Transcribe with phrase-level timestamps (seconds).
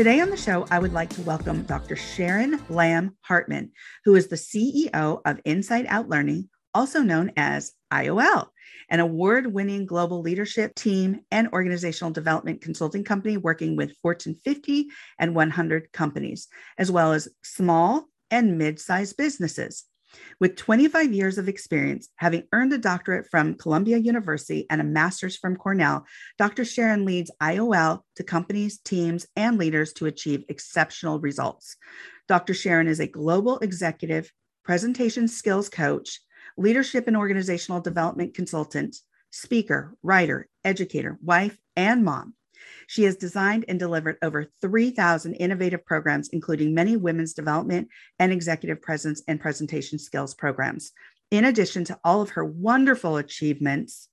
[0.00, 1.94] Today on the show, I would like to welcome Dr.
[1.94, 3.70] Sharon Lamm Hartman,
[4.06, 8.46] who is the CEO of Inside Out Learning, also known as IOL,
[8.88, 14.86] an award winning global leadership team and organizational development consulting company working with Fortune 50
[15.18, 16.48] and 100 companies,
[16.78, 19.84] as well as small and mid sized businesses.
[20.40, 25.36] With 25 years of experience, having earned a doctorate from Columbia University and a master's
[25.36, 26.06] from Cornell,
[26.38, 26.64] Dr.
[26.64, 31.76] Sharon leads IOL to companies, teams, and leaders to achieve exceptional results.
[32.28, 32.54] Dr.
[32.54, 34.32] Sharon is a global executive,
[34.64, 36.20] presentation skills coach,
[36.56, 38.96] leadership and organizational development consultant,
[39.30, 42.34] speaker, writer, educator, wife, and mom.
[42.90, 47.86] She has designed and delivered over 3,000 innovative programs, including many women's development
[48.18, 50.90] and executive presence and presentation skills programs.
[51.30, 54.08] In addition to all of her wonderful achievements,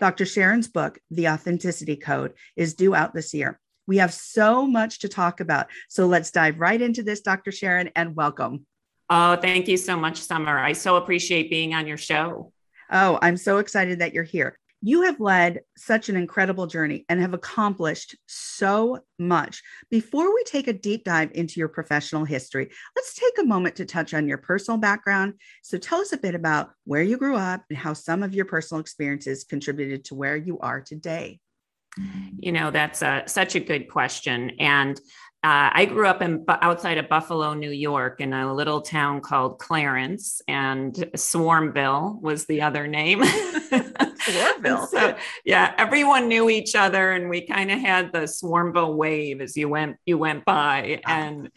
[0.00, 0.24] Dr.
[0.24, 3.60] Sharon's book, The Authenticity Code, is due out this year.
[3.86, 5.66] We have so much to talk about.
[5.90, 7.52] So let's dive right into this, Dr.
[7.52, 8.64] Sharon, and welcome.
[9.10, 10.58] Oh, thank you so much, Summer.
[10.58, 12.50] I so appreciate being on your show.
[12.90, 17.20] Oh, I'm so excited that you're here you have led such an incredible journey and
[17.20, 19.62] have accomplished so much.
[19.90, 23.84] Before we take a deep dive into your professional history, let's take a moment to
[23.84, 25.34] touch on your personal background.
[25.62, 28.44] So, tell us a bit about where you grew up and how some of your
[28.44, 31.38] personal experiences contributed to where you are today.
[32.38, 34.52] You know, that's a, such a good question.
[34.58, 34.98] And
[35.44, 39.58] uh, I grew up in outside of Buffalo, New York, in a little town called
[39.58, 43.22] Clarence, and Swormville was the other name.
[44.24, 44.88] Swormville.
[44.90, 49.56] so, yeah, everyone knew each other, and we kind of had the Swormville wave as
[49.56, 51.50] you went you went by, and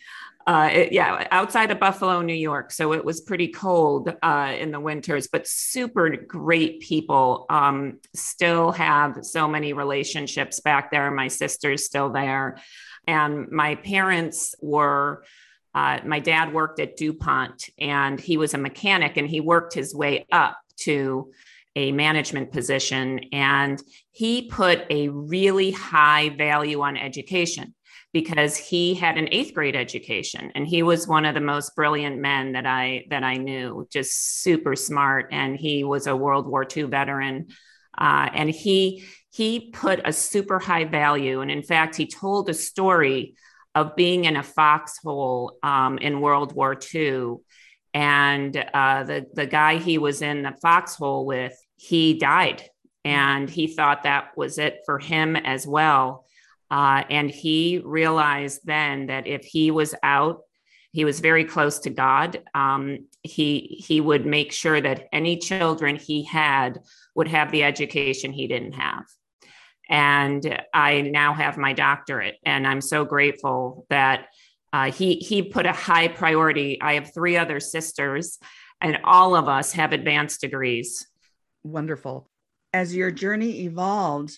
[0.47, 2.71] uh, it, yeah, outside of Buffalo, New York.
[2.71, 7.47] So it was pretty cold uh, in the winters, but super great people.
[7.49, 11.09] Um, still have so many relationships back there.
[11.09, 12.59] My sister's still there.
[13.07, 15.23] And my parents were,
[15.73, 19.95] uh, my dad worked at DuPont and he was a mechanic and he worked his
[19.95, 21.31] way up to
[21.75, 23.19] a management position.
[23.31, 23.81] And
[24.11, 27.73] he put a really high value on education
[28.13, 32.17] because he had an eighth grade education and he was one of the most brilliant
[32.17, 35.27] men that I that I knew, just super smart.
[35.31, 37.47] And he was a World War II veteran.
[37.97, 41.41] Uh, and he he put a super high value.
[41.41, 43.35] And in fact, he told a story
[43.75, 47.35] of being in a foxhole um, in World War II.
[47.93, 52.63] And uh, the, the guy he was in the foxhole with, he died.
[53.03, 56.25] And he thought that was it for him as well.
[56.71, 60.41] Uh, and he realized then that if he was out,
[60.91, 62.41] he was very close to God.
[62.55, 66.79] Um, he he would make sure that any children he had
[67.13, 69.05] would have the education he didn't have
[69.89, 74.27] and I now have my doctorate, and I'm so grateful that
[74.73, 76.81] uh, he he put a high priority.
[76.81, 78.39] I have three other sisters,
[78.81, 81.07] and all of us have advanced degrees.
[81.65, 82.29] Wonderful.
[82.73, 84.37] As your journey evolved,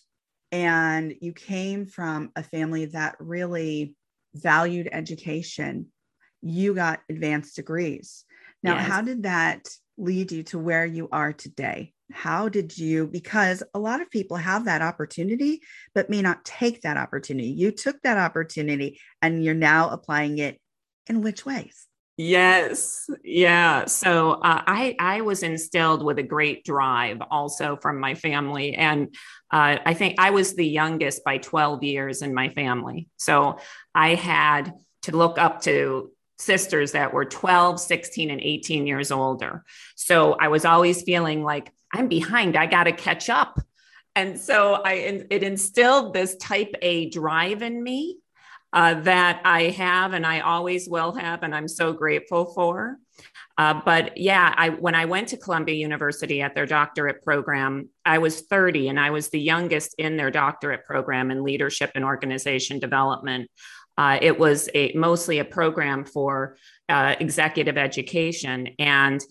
[0.50, 3.96] and you came from a family that really
[4.34, 5.88] valued education,
[6.42, 8.24] you got advanced degrees.
[8.64, 8.88] Now, yes.
[8.88, 9.68] how did that
[9.98, 11.94] lead you to where you are today?
[12.12, 15.62] how did you because a lot of people have that opportunity
[15.94, 20.58] but may not take that opportunity you took that opportunity and you're now applying it
[21.08, 27.22] in which ways yes yeah so uh, i i was instilled with a great drive
[27.30, 29.14] also from my family and
[29.52, 33.58] uh, i think i was the youngest by 12 years in my family so
[33.94, 39.64] i had to look up to sisters that were 12 16 and 18 years older
[39.96, 42.56] so i was always feeling like I'm behind.
[42.56, 43.60] I got to catch up.
[44.16, 48.18] And so I, it instilled this type A drive in me
[48.74, 52.98] uh, that I have and I always will have, and I'm so grateful for.
[53.58, 58.20] Uh, but yeah, I when I went to Columbia University at their doctorate program, I
[58.20, 62.78] was 30 and I was the youngest in their doctorate program in leadership and organization
[62.80, 63.50] development.
[63.98, 66.56] Uh, it was a mostly a program for
[66.88, 69.22] uh, executive education, and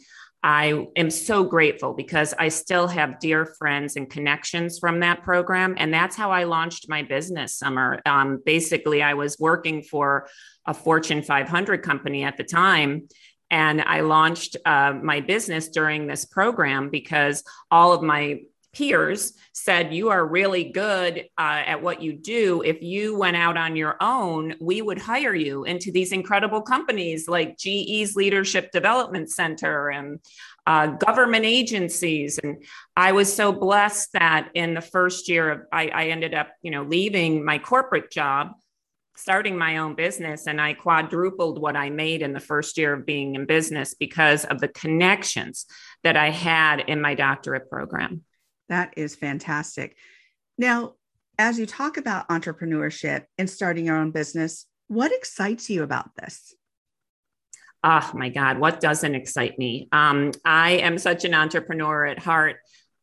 [0.42, 5.74] I am so grateful because I still have dear friends and connections from that program.
[5.78, 8.00] And that's how I launched my business summer.
[8.06, 10.28] Um, basically, I was working for
[10.64, 13.08] a Fortune 500 company at the time.
[13.50, 18.40] And I launched uh, my business during this program because all of my
[18.76, 23.56] peers said you are really good uh, at what you do if you went out
[23.56, 29.30] on your own we would hire you into these incredible companies like ge's leadership development
[29.30, 30.20] center and
[30.66, 32.62] uh, government agencies and
[32.96, 36.70] i was so blessed that in the first year of I, I ended up you
[36.70, 38.52] know leaving my corporate job
[39.18, 43.06] starting my own business and I quadrupled what I made in the first year of
[43.06, 45.64] being in business because of the connections
[46.04, 48.25] that I had in my doctorate program.
[48.68, 49.96] That is fantastic.
[50.58, 50.94] Now,
[51.38, 56.54] as you talk about entrepreneurship and starting your own business, what excites you about this?
[57.84, 59.88] Oh my God, what doesn't excite me?
[59.92, 62.56] Um, I am such an entrepreneur at heart.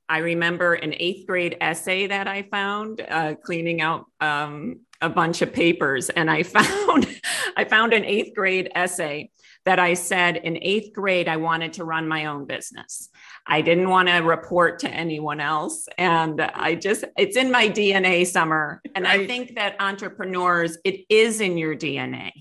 [0.09, 5.41] I remember an eighth grade essay that I found uh, cleaning out um, a bunch
[5.41, 7.07] of papers, and I found
[7.55, 9.31] I found an eighth grade essay
[9.65, 13.09] that I said in eighth grade I wanted to run my own business.
[13.45, 15.87] I didn't want to report to anyone else.
[15.97, 18.81] And I just, it's in my DNA summer.
[18.95, 19.21] And right.
[19.21, 22.31] I think that entrepreneurs, it is in your DNA.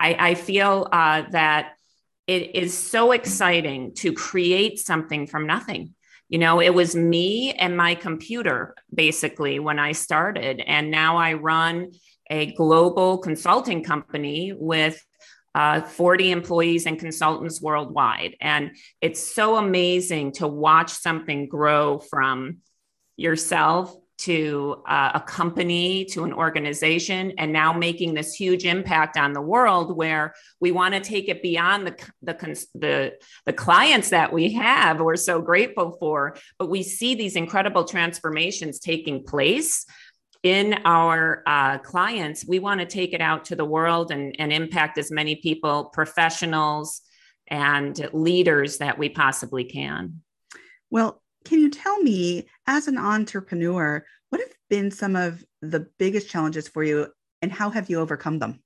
[0.00, 1.74] I, I feel uh, that
[2.26, 5.94] it is so exciting to create something from nothing.
[6.28, 10.60] You know, it was me and my computer basically when I started.
[10.60, 11.92] And now I run
[12.30, 15.02] a global consulting company with
[15.58, 18.36] uh, 40 employees and consultants worldwide.
[18.40, 22.58] And it's so amazing to watch something grow from
[23.16, 29.32] yourself to uh, a company to an organization and now making this huge impact on
[29.32, 33.12] the world where we want to take it beyond the, the the
[33.46, 38.80] the clients that we have we're so grateful for but we see these incredible transformations
[38.80, 39.86] taking place
[40.42, 44.52] in our uh, clients, we want to take it out to the world and, and
[44.52, 47.00] impact as many people, professionals,
[47.48, 50.20] and leaders that we possibly can.
[50.90, 56.30] Well, can you tell me, as an entrepreneur, what have been some of the biggest
[56.30, 57.08] challenges for you
[57.42, 58.60] and how have you overcome them?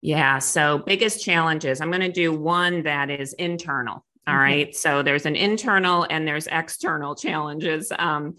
[0.00, 1.80] Yeah, so biggest challenges.
[1.80, 4.04] I'm going to do one that is internal.
[4.26, 4.42] All mm-hmm.
[4.42, 4.76] right.
[4.76, 7.92] So there's an internal and there's external challenges.
[7.98, 8.36] Um,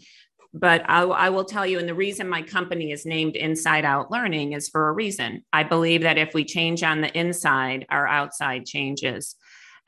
[0.53, 4.11] but I, I, will tell you, and the reason my company is named Inside Out
[4.11, 5.43] Learning is for a reason.
[5.51, 9.35] I believe that if we change on the inside, our outside changes.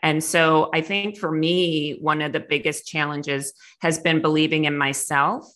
[0.01, 4.77] And so I think for me, one of the biggest challenges has been believing in
[4.77, 5.47] myself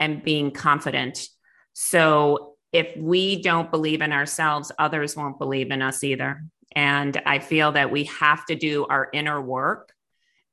[0.00, 1.28] and being confident.
[1.72, 6.42] So if we don't believe in ourselves, others won't believe in us either.
[6.74, 9.92] And I feel that we have to do our inner work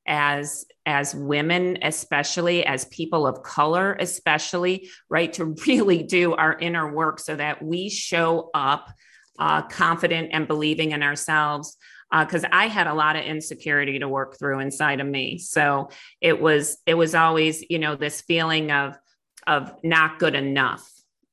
[0.06, 6.92] as as women especially as people of color especially right to really do our inner
[6.92, 8.88] work so that we show up
[9.38, 11.76] uh, confident and believing in ourselves
[12.10, 15.38] because uh, I had a lot of insecurity to work through inside of me.
[15.38, 15.88] So
[16.20, 18.96] it was it was always you know this feeling of
[19.46, 20.88] of not good enough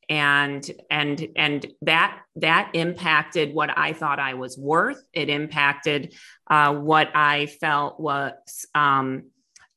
[0.09, 5.01] and and and that that impacted what i thought i was worth.
[5.13, 6.13] It impacted
[6.49, 9.29] uh, what i felt was um,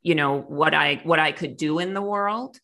[0.02, 2.58] you know what i what i could do in the world.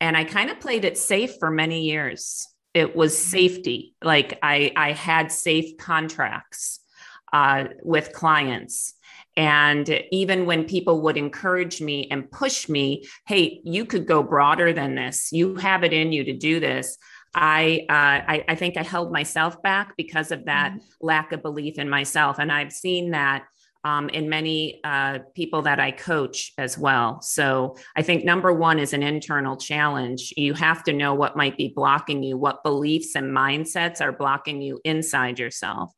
[0.00, 2.46] And i kind of played it safe for many years.
[2.74, 3.94] It was safety.
[4.02, 6.80] Like i i had safe contracts
[7.32, 8.94] uh, with clients
[9.36, 14.72] and even when people would encourage me and push me, hey, you could go broader
[14.72, 15.30] than this.
[15.32, 16.98] You have it in you to do this.
[17.34, 17.92] I, uh,
[18.32, 20.80] I, I think I held myself back because of that mm-hmm.
[21.00, 23.44] lack of belief in myself, and I've seen that
[23.84, 27.22] um, in many uh, people that I coach as well.
[27.22, 30.34] So I think number one is an internal challenge.
[30.36, 34.60] You have to know what might be blocking you, what beliefs and mindsets are blocking
[34.60, 35.92] you inside yourself.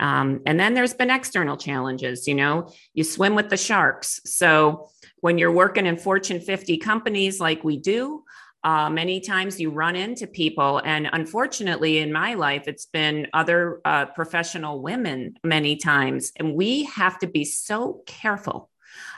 [0.00, 2.28] Um, and then there's been external challenges.
[2.28, 4.20] You know, you swim with the sharks.
[4.24, 4.90] So
[5.20, 8.24] when you're working in Fortune 50 companies like we do,
[8.64, 13.80] uh, many times you run into people, and unfortunately, in my life, it's been other
[13.84, 18.68] uh, professional women many times, and we have to be so careful.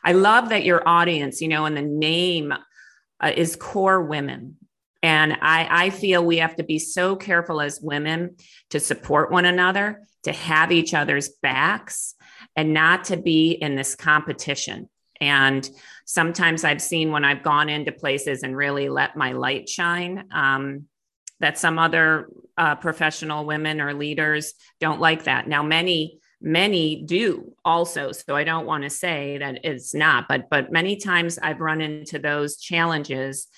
[0.04, 2.52] I love that your audience, you know, and the name
[3.20, 4.56] uh, is KORE Women.
[5.02, 8.36] And I, I feel we have to be so careful as women
[8.70, 12.14] to support one another to have each other's backs
[12.54, 14.88] and not to be in this competition.
[15.20, 15.68] And
[16.04, 20.86] sometimes I've seen when I've gone into places and really let my light shine um,
[21.40, 22.28] that some other
[22.58, 25.48] uh, professional women or leaders don't like that.
[25.48, 30.48] Now, many many do also so i don't want to say that it's not but
[30.48, 33.48] but many times i've run into those challenges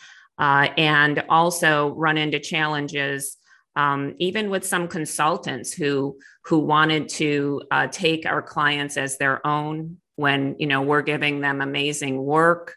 [0.43, 3.37] uh, and also run into challenges
[3.77, 9.47] um, even with some consultants who who wanted to uh, take our clients as their
[9.47, 12.75] own when you know we're giving them amazing work.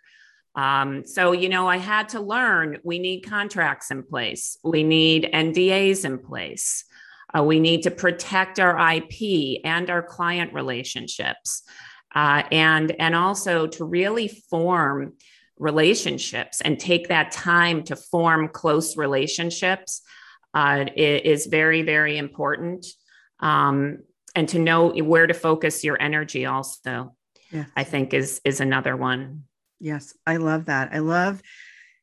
[0.53, 4.57] Um, so you know i had to learn we need contracts in place.
[4.63, 6.85] We need ndas in place.
[7.35, 11.63] Uh, we need to protect our ip and our client relationships.
[12.13, 15.13] Uh, and and also to really form
[15.57, 20.01] relationships and take that time to form close relationships
[20.53, 22.85] uh, is very, very important.
[23.39, 23.99] Um,
[24.35, 27.15] and to know where to focus your energy also,
[27.51, 27.69] yes.
[27.75, 29.43] I think is is another one.
[29.79, 30.89] Yes, I love that.
[30.91, 31.41] I love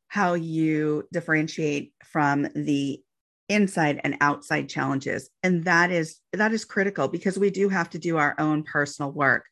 [0.08, 3.02] how you differentiate from the
[3.48, 7.98] inside and outside challenges and that is that is critical because we do have to
[7.98, 9.44] do our own personal work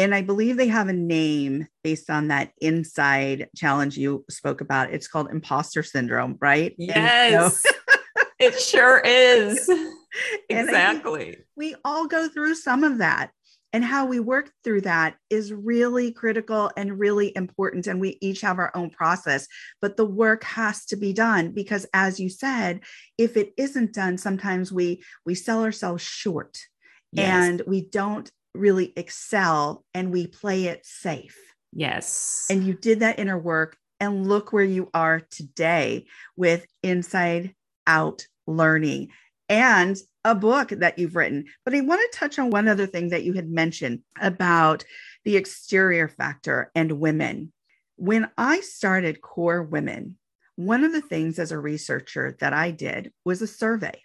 [0.00, 4.92] and I believe they have a name based on that inside challenge you spoke about.
[4.92, 6.74] It's called imposter syndrome, right?
[6.78, 7.62] Yes.
[7.62, 7.70] So-
[8.38, 9.70] it sure is.
[10.48, 11.38] exactly.
[11.54, 13.30] We all go through some of that.
[13.72, 17.86] And how we work through that is really critical and really important.
[17.86, 19.46] And we each have our own process,
[19.80, 22.80] but the work has to be done because, as you said,
[23.16, 26.58] if it isn't done, sometimes we we sell ourselves short
[27.12, 27.44] yes.
[27.44, 31.38] and we don't really excel and we play it safe.
[31.72, 32.46] Yes.
[32.50, 37.54] And you did that inner work and look where you are today with inside
[37.86, 39.08] out learning
[39.48, 41.46] and a book that you've written.
[41.64, 44.84] But I want to touch on one other thing that you had mentioned about
[45.24, 47.52] the exterior factor and women.
[47.96, 50.16] When I started KORE Women,
[50.56, 54.02] one of the things as a researcher that I did was a survey.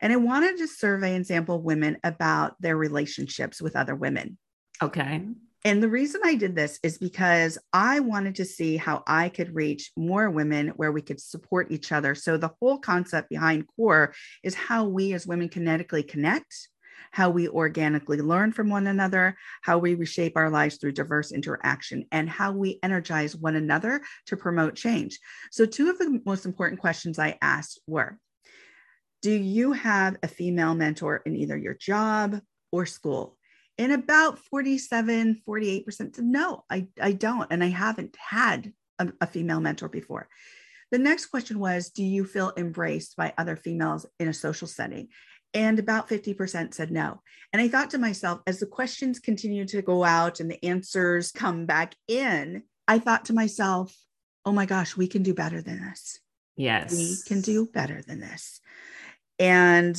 [0.00, 4.38] And I wanted to survey and sample women about their relationships with other women.
[4.82, 5.22] Okay.
[5.66, 9.52] And the reason I did this is because I wanted to see how I could
[9.52, 12.14] reach more women where we could support each other.
[12.14, 14.14] So, the whole concept behind KORE
[14.44, 16.68] is how we as women kinetically connect,
[17.10, 22.04] how we organically learn from one another, how we reshape our lives through diverse interaction,
[22.12, 25.18] and how we energize one another to promote change.
[25.50, 28.20] So, two of the most important questions I asked were
[29.26, 32.40] Do you have a female mentor in either your job
[32.70, 33.36] or school?
[33.78, 39.26] and about 47 48% said no I, I don't and i haven't had a, a,
[39.26, 40.28] female mentor before.
[40.92, 45.08] The next question was do you feel embraced by other females in a social setting?
[45.52, 47.20] And about 50% said no.
[47.52, 51.32] And i thought to myself as the questions continue to go out and the answers
[51.32, 53.92] come back in i thought to myself
[54.44, 56.20] oh my gosh we can do better than this.
[56.56, 58.60] Yes we can do better than this
[59.38, 59.96] and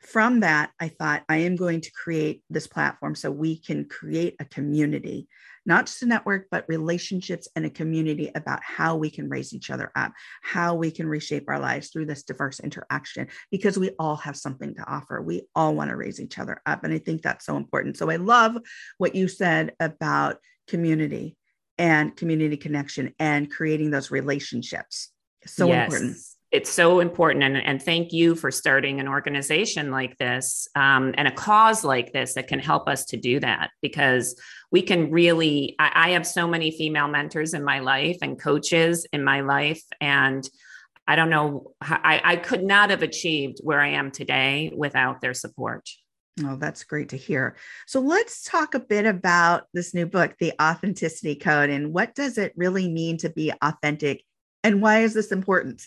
[0.00, 4.36] from that, I thought I am going to create this platform so we can create
[4.38, 5.28] a community,
[5.64, 9.70] not just a network, but relationships and a community about how we can raise each
[9.70, 10.12] other up,
[10.42, 14.74] how we can reshape our lives through this diverse interaction, because we all have something
[14.74, 15.22] to offer.
[15.22, 16.84] We all want to raise each other up.
[16.84, 17.96] And I think that's so important.
[17.96, 18.58] So I love
[18.98, 20.36] what you said about
[20.68, 21.38] community
[21.78, 25.10] and community connection and creating those relationships.
[25.46, 25.86] So yes.
[25.86, 26.16] important
[26.54, 31.26] it's so important and, and thank you for starting an organization like this um, and
[31.26, 35.74] a cause like this that can help us to do that because we can really
[35.80, 39.82] I, I have so many female mentors in my life and coaches in my life
[40.00, 40.48] and
[41.08, 45.34] i don't know I, I could not have achieved where i am today without their
[45.34, 45.88] support
[46.44, 47.54] Oh, that's great to hear.
[47.86, 52.38] So let's talk a bit about this new book, The Authenticity Code, and what does
[52.38, 54.24] it really mean to be authentic
[54.64, 55.86] and why is this important?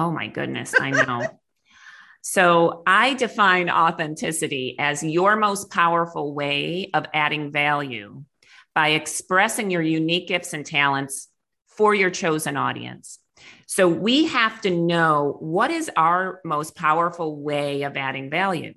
[0.00, 1.28] Oh my goodness, I know.
[2.22, 8.24] so I define authenticity as your most powerful way of adding value
[8.74, 11.28] by expressing your unique gifts and talents
[11.66, 13.18] for your chosen audience.
[13.66, 18.72] So we have to know what is our most powerful way of adding value?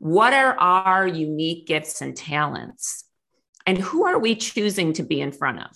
[0.00, 3.04] What are our unique gifts and talents?
[3.66, 5.70] And who are we choosing to be in front of?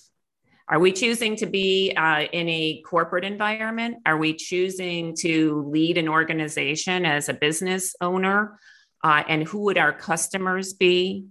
[0.69, 3.99] Are we choosing to be uh, in a corporate environment?
[4.05, 8.59] Are we choosing to lead an organization as a business owner?
[9.03, 11.27] Uh, and who would our customers be?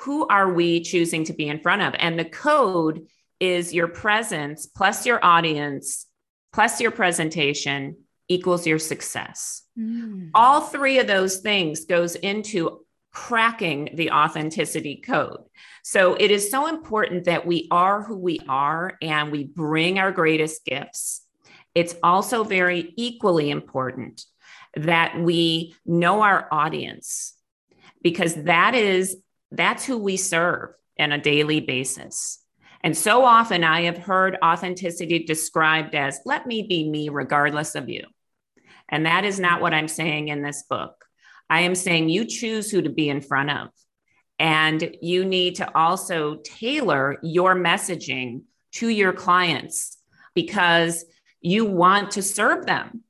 [0.00, 1.94] Who are we choosing to be in front of?
[1.98, 3.06] And the code
[3.40, 6.06] is your presence plus your audience
[6.52, 7.96] plus your presentation
[8.28, 9.62] equals your success.
[9.78, 10.30] Mm.
[10.34, 12.85] All three of those things goes into
[13.16, 15.40] cracking the authenticity code.
[15.82, 20.12] So it is so important that we are who we are and we bring our
[20.12, 21.22] greatest gifts.
[21.74, 24.22] It's also very equally important
[24.76, 27.34] that we know our audience
[28.02, 29.16] because that is
[29.50, 32.38] that's who we serve on a daily basis.
[32.84, 37.88] And so often I have heard authenticity described as let me be me regardless of
[37.88, 38.04] you.
[38.90, 41.06] And that is not what I'm saying in this book.
[41.48, 43.68] I am saying you choose who to be in front of.
[44.38, 49.96] And you need to also tailor your messaging to your clients
[50.34, 51.04] because
[51.40, 53.02] you want to serve them.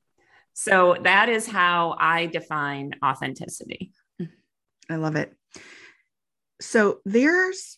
[0.53, 3.91] So that is how I define authenticity.
[4.89, 5.33] I love it.
[6.61, 7.77] So there's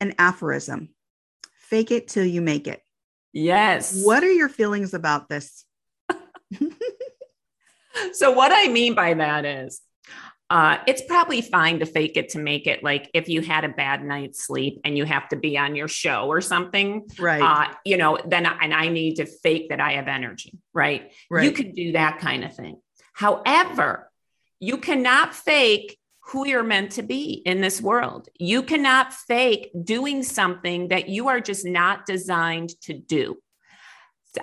[0.00, 0.90] an aphorism
[1.58, 2.82] fake it till you make it.
[3.32, 4.04] Yes.
[4.04, 5.64] What are your feelings about this?
[8.12, 9.80] so, what I mean by that is
[10.50, 12.84] uh, it's probably fine to fake it to make it.
[12.84, 15.88] Like if you had a bad night's sleep and you have to be on your
[15.88, 17.42] show or something, right?
[17.42, 21.10] Uh, you know, then and I need to fake that I have energy, right?
[21.30, 21.44] right?
[21.44, 22.80] You can do that kind of thing.
[23.14, 24.10] However,
[24.60, 28.28] you cannot fake who you're meant to be in this world.
[28.38, 33.38] You cannot fake doing something that you are just not designed to do.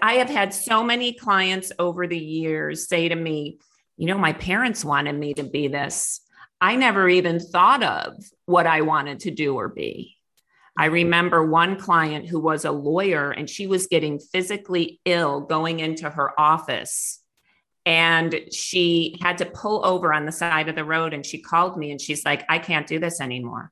[0.02, 3.60] I have had so many clients over the years say to me,
[3.98, 6.22] you know, my parents wanted me to be this.
[6.60, 10.18] I never even thought of what I wanted to do or be.
[10.78, 10.94] I mm-hmm.
[10.94, 16.10] remember one client who was a lawyer and she was getting physically ill going into
[16.10, 17.20] her office.
[17.86, 21.78] And she had to pull over on the side of the road and she called
[21.78, 23.72] me and she's like, I can't do this anymore.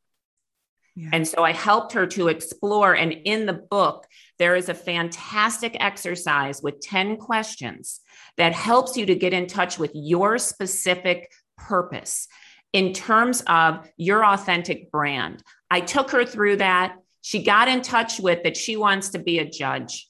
[1.12, 2.94] And so I helped her to explore.
[2.94, 4.06] And in the book,
[4.38, 8.02] there is a fantastic exercise with 10 questions
[8.38, 12.28] that helps you to get in touch with your specific purpose
[12.74, 15.44] in terms of your authentic brand.
[15.72, 16.96] I took her through that.
[17.22, 20.10] She got in touch with that she wants to be a judge.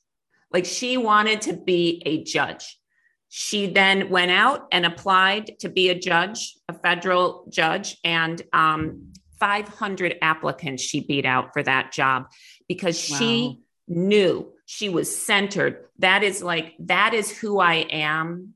[0.52, 2.80] Like she wanted to be a judge.
[3.30, 9.14] She then went out and applied to be a judge, a federal judge, and um,
[9.40, 12.26] 500 applicants she beat out for that job
[12.68, 13.18] because wow.
[13.18, 15.86] she knew she was centered.
[16.00, 18.54] That is like, that is who I am.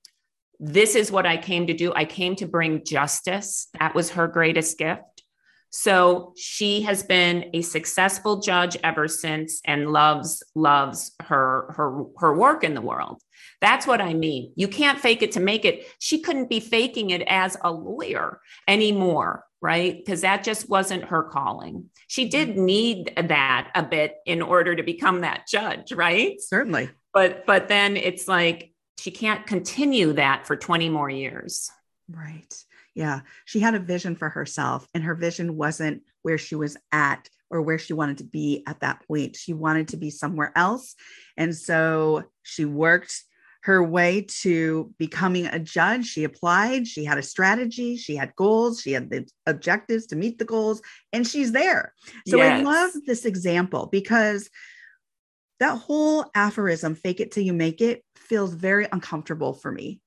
[0.60, 1.92] This is what I came to do.
[1.96, 3.68] I came to bring justice.
[3.80, 5.02] That was her greatest gift.
[5.76, 12.38] So she has been a successful judge ever since and loves loves her her her
[12.38, 13.24] work in the world.
[13.60, 14.54] That's what I mean.
[14.56, 15.88] You can't fake it to make it.
[15.98, 19.97] She couldn't be faking it as a lawyer anymore right?
[19.97, 21.89] Because that just wasn't her calling.
[22.08, 22.65] She did mm-hmm.
[22.65, 26.39] need that a bit in order to become that judge, right?
[26.41, 26.89] Certainly.
[27.13, 31.71] But but then it's like she can't continue that for 20 more years.
[32.10, 32.54] Right.
[32.93, 33.21] Yeah.
[33.45, 37.62] She had a vision for herself and her vision wasn't where she was at or
[37.62, 39.38] where she wanted to be at that point.
[39.38, 40.95] She wanted to be somewhere else.
[41.38, 43.23] And so she worked
[43.63, 46.06] her way to becoming a judge.
[46.06, 50.38] She applied, she had a strategy, she had goals, she had the objectives to meet
[50.38, 50.82] the goals,
[51.13, 51.93] and she's there.
[52.28, 52.60] So yes.
[52.60, 54.49] I love this example because
[55.60, 60.02] that whole aphorism, fake it till you make it, feels very uncomfortable for me.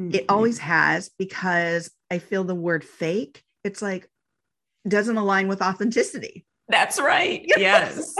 [0.00, 0.14] Mm-hmm.
[0.14, 4.08] It always has because I feel the word fake, it's like,
[4.86, 6.46] doesn't align with authenticity.
[6.68, 7.44] That's right.
[7.58, 8.14] Yes.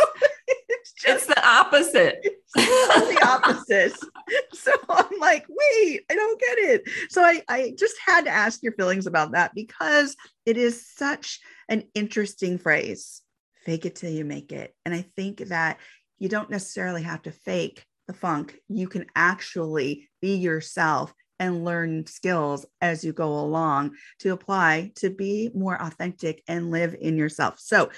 [0.68, 2.18] it's, just, it's the opposite.
[2.54, 3.96] the opposite.
[4.64, 6.82] so I'm like, wait, I don't get it.
[7.10, 11.40] So I, I just had to ask your feelings about that because it is such
[11.68, 13.22] an interesting phrase
[13.64, 14.74] fake it till you make it.
[14.86, 15.78] And I think that
[16.18, 18.58] you don't necessarily have to fake the funk.
[18.68, 25.10] You can actually be yourself and learn skills as you go along to apply to
[25.10, 27.58] be more authentic and live in yourself.
[27.58, 27.90] So,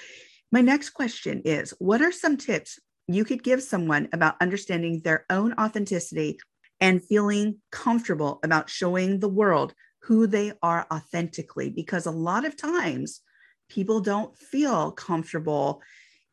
[0.51, 5.25] my next question is What are some tips you could give someone about understanding their
[5.29, 6.39] own authenticity
[6.83, 12.57] and feeling comfortable about showing the world who they are authentically because a lot of
[12.57, 13.21] times
[13.69, 15.81] people don't feel comfortable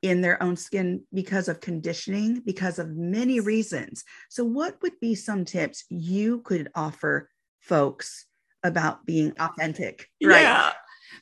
[0.02, 4.02] in their own skin because of conditioning because of many reasons.
[4.28, 8.26] So what would be some tips you could offer folks
[8.64, 10.08] about being authentic?
[10.20, 10.42] Right.
[10.42, 10.72] Yeah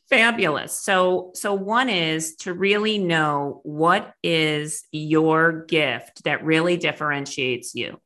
[0.08, 0.72] Fabulous.
[0.72, 8.00] So, so one is to really know what is your gift that really differentiates you.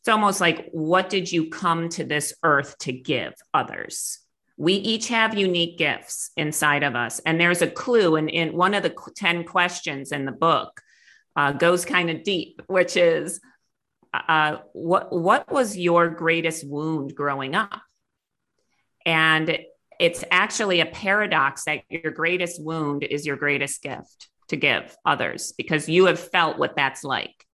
[0.00, 4.18] It's almost like what did you come to this earth to give others?
[4.56, 7.18] We each have unique gifts inside of us.
[7.20, 10.80] And there's a clue in, in one of the 10 questions in the book
[11.36, 13.40] uh, goes kind of deep, which is
[14.12, 17.80] uh, what, what was your greatest wound growing up?
[19.06, 19.58] And
[19.98, 25.52] it's actually a paradox that your greatest wound is your greatest gift to give others
[25.56, 27.46] because you have felt what that's like.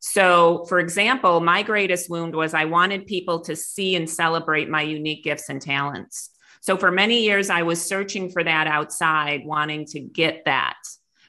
[0.00, 4.82] So, for example, my greatest wound was I wanted people to see and celebrate my
[4.82, 6.30] unique gifts and talents.
[6.60, 10.76] So for many years, I was searching for that outside, wanting to get that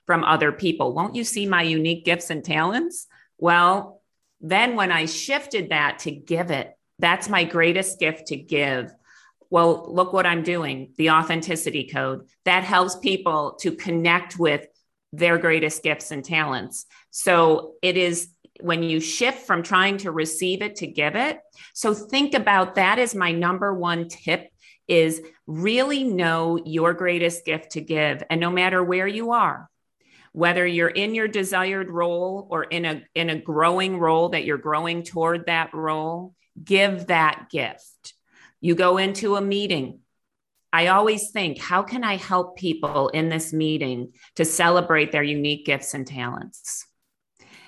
[0.05, 0.93] from other people.
[0.93, 3.07] Won't you see my unique gifts and talents?
[3.37, 4.01] Well,
[4.41, 8.91] then when I shifted that to give it, that's my greatest gift to give.
[9.49, 14.65] Well, look what I'm doing the authenticity code that helps people to connect with
[15.11, 16.85] their greatest gifts and talents.
[17.09, 18.29] So it is
[18.61, 21.39] when you shift from trying to receive it to give it.
[21.73, 24.49] So think about that as my number one tip
[24.87, 29.69] is really know your greatest gift to give and no matter where you are
[30.31, 34.57] whether you're in your desired role or in a in a growing role that you're
[34.57, 38.13] growing toward that role give that gift
[38.61, 39.99] you go into a meeting
[40.71, 45.65] I always think, how can I help people in this meeting to celebrate their unique
[45.65, 46.85] gifts and talents?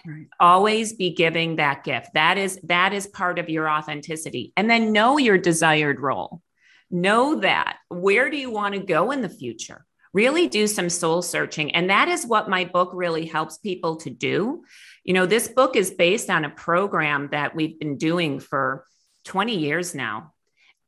[0.06, 0.28] Right.
[0.40, 2.10] Always be giving that gift.
[2.14, 4.52] That is that is part of your authenticity.
[4.58, 6.42] And then know your desired role.
[6.90, 7.78] Know that.
[7.90, 9.86] Where do you want to go in the future?
[10.14, 11.72] Really do some soul searching.
[11.72, 14.64] And that is what my book really helps people to do.
[15.06, 18.86] You know, this book is based on a program that we've been doing for
[19.26, 20.34] 20 years now.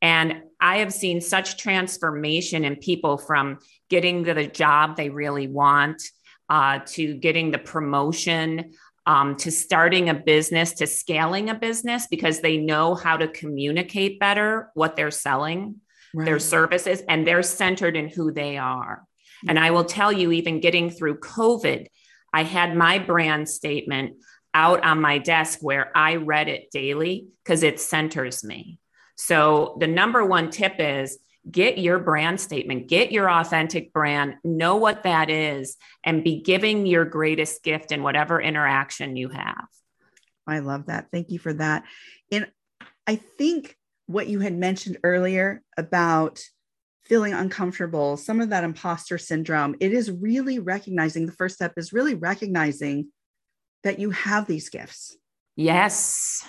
[0.02, 6.02] And I have seen such transformation in people from getting the job they really want
[6.50, 8.74] uh, to getting the promotion
[9.06, 14.20] um, to starting a business, to scaling a business because they know how to communicate
[14.20, 15.76] better what they're selling,
[16.14, 16.26] right.
[16.26, 19.06] their services, and they're centered in who they are.
[19.48, 21.88] And I will tell you, even getting through COVID,
[22.32, 24.16] I had my brand statement
[24.54, 28.80] out on my desk where I read it daily because it centers me.
[29.16, 34.78] So, the number one tip is get your brand statement, get your authentic brand, know
[34.78, 39.66] what that is, and be giving your greatest gift in whatever interaction you have.
[40.48, 41.08] I love that.
[41.12, 41.84] Thank you for that.
[42.32, 42.50] And
[43.08, 46.42] I think what you had mentioned earlier about
[47.06, 51.94] feeling uncomfortable, some of that imposter syndrome, it is really recognizing the first step is
[51.94, 53.10] really recognizing
[53.84, 55.18] that you have these gifts.
[55.56, 56.46] Yes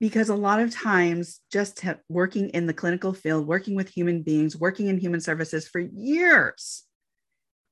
[0.00, 4.56] because a lot of times just working in the clinical field working with human beings
[4.56, 6.86] working in human services for years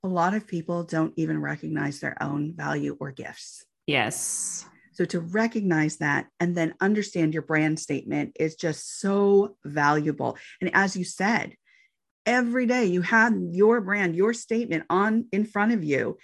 [0.05, 3.65] a lot of people don't even recognize their own value or gifts.
[3.87, 4.67] Yes.
[4.93, 10.37] So to recognize that and then understand your brand statement is just so valuable.
[10.61, 11.57] And as you said
[12.27, 16.17] every day you had your brand your statement on in front of you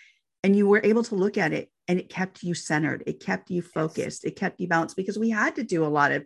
[0.43, 3.51] and you were able to look at it and it kept you centered it kept
[3.51, 6.25] you focused it kept you balanced because we had to do a lot of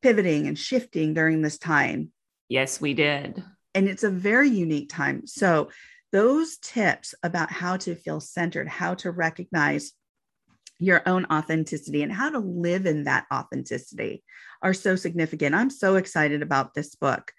[0.00, 2.12] pivoting and shifting during this time
[2.48, 3.42] yes we did
[3.74, 5.68] and it's a very unique time so
[6.12, 9.92] those tips about how to feel centered how to recognize
[10.78, 14.24] your own authenticity and how to live in that authenticity
[14.62, 15.54] are so significant.
[15.54, 17.32] I'm so excited about this book.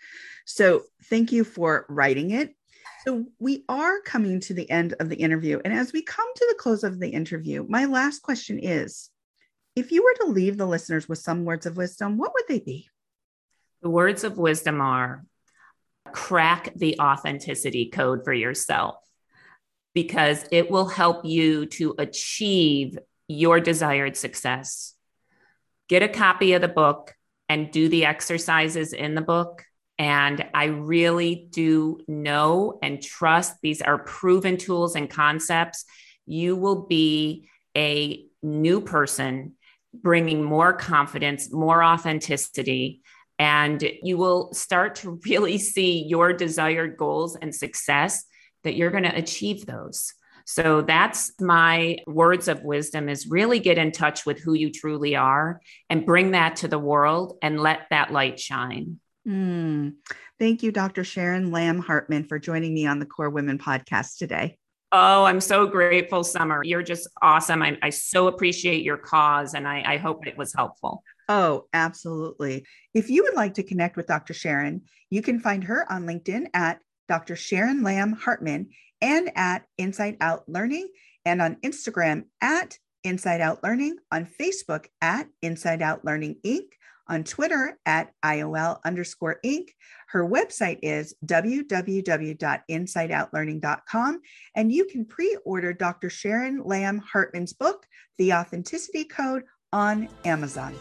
[0.46, 2.56] So, thank you for writing it.
[3.06, 5.60] So we are coming to the end of the interview.
[5.66, 9.10] And as we come to the close of the interview, my last question is
[9.76, 12.60] if you were to leave the listeners with some words of wisdom, what would they
[12.60, 12.90] be?
[13.82, 15.26] The words of wisdom are
[16.14, 18.96] crack the authenticity code for yourself
[19.94, 24.94] because it will help you to achieve your desired success.
[25.90, 27.14] Get a copy of the book
[27.50, 29.66] and do the exercises in the book
[30.04, 35.86] and I really do know and trust these are proven tools and concepts.
[36.26, 39.54] You will be a new person
[39.94, 43.02] bringing more confidence, more authenticity,
[43.40, 48.26] and you will start to really see your desired goals and success
[48.66, 50.14] that you're going to achieve those.
[50.46, 55.16] So that's my words of wisdom is really get in touch with who you truly
[55.16, 59.00] are and bring that to the world and let that light shine.
[59.28, 59.96] Mm.
[60.40, 61.04] Thank you, Dr.
[61.04, 64.58] Sharon Lamm Hartman, for joining me on the KORE Women podcast today.
[64.92, 66.62] Oh, I'm so grateful, Summer.
[66.64, 67.64] You're just awesome.
[67.64, 71.04] I, I so appreciate your cause, and I, I hope it was helpful.
[71.30, 72.66] Oh, absolutely.
[72.94, 74.34] If you would like to connect with Dr.
[74.34, 77.36] Sharon, you can find her on LinkedIn at Dr.
[77.36, 78.70] Sharon Lamm Hartman
[79.02, 80.88] and at Inside Out Learning,
[81.26, 86.68] and on Instagram at Inside Out Learning, on Facebook at Inside Out Learning Inc
[87.08, 89.70] on Twitter at IOL underscore Inc.
[90.08, 94.22] Her website is www.insideoutlearning.com,
[94.56, 96.10] and you can pre order Dr.
[96.10, 97.86] Sharon Lamm Hartman's book,
[98.18, 100.76] The Authenticity Code, on Amazon.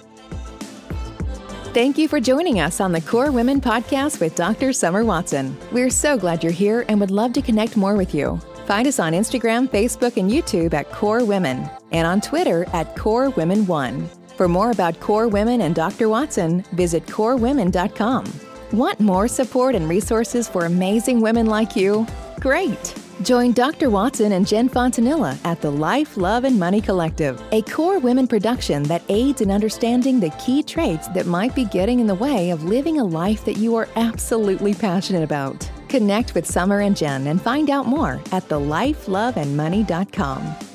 [1.73, 4.75] Thank you for joining us on the KORE Women podcast with Dr.
[4.75, 5.57] Summer Watson.
[5.73, 8.39] We're so glad you're here and would love to connect more with you.
[8.67, 13.31] Find us on Instagram, Facebook, and YouTube at KORE Women, and on Twitter at KORE
[13.31, 14.11] Women One.
[14.37, 16.09] For more about KORE Women and Dr.
[16.09, 18.25] Watson, visit corewomen.com.
[18.73, 22.07] Want more support and resources for amazing women like you?
[22.41, 22.95] Great!
[23.23, 23.91] Join Dr.
[23.91, 28.83] Watson and Jen Fontanilla at the Life, Love, and Money Collective, a KORE Women production
[28.85, 32.65] that aids in understanding the key traits that might be getting in the way of
[32.65, 35.71] living a life that you are absolutely passionate about.
[35.89, 40.72] Connect with Summer and Jen and find out more at thelifeloveandmoney.com.